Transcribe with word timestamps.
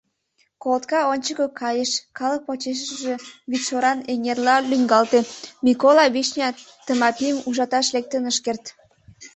Колотка 0.61 0.99
ончыко 1.13 1.45
кайыш, 1.61 1.91
калык 2.17 2.41
почешыже 2.47 3.13
вӱдшоран 3.49 3.99
эҥерла 4.11 4.55
лӱҥгалтеМикола 4.69 6.05
Вишня 6.15 6.49
Тымапим 6.85 7.35
ужаташ 7.47 7.87
лектын 7.95 8.23
ыш 8.31 8.37
керт. 8.45 8.63